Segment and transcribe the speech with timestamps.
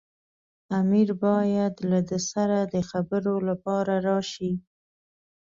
[0.79, 4.51] امیر باید له ده سره د خبرو لپاره راشي.